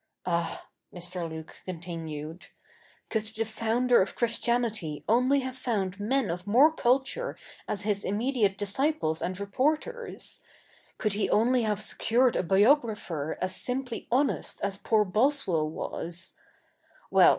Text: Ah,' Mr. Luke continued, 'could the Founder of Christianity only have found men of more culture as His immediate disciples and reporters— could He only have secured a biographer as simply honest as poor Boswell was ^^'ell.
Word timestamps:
Ah,' 0.25 0.65
Mr. 0.91 1.29
Luke 1.29 1.57
continued, 1.63 2.47
'could 3.11 3.27
the 3.27 3.45
Founder 3.45 4.01
of 4.01 4.15
Christianity 4.15 5.03
only 5.07 5.41
have 5.41 5.55
found 5.55 5.99
men 5.99 6.31
of 6.31 6.47
more 6.47 6.71
culture 6.73 7.37
as 7.67 7.83
His 7.83 8.03
immediate 8.03 8.57
disciples 8.57 9.21
and 9.21 9.39
reporters— 9.39 10.41
could 10.97 11.13
He 11.13 11.29
only 11.29 11.61
have 11.61 11.79
secured 11.79 12.35
a 12.35 12.41
biographer 12.41 13.37
as 13.43 13.55
simply 13.55 14.07
honest 14.11 14.59
as 14.63 14.79
poor 14.79 15.05
Boswell 15.05 15.69
was 15.69 16.33
^^'ell. 17.13 17.29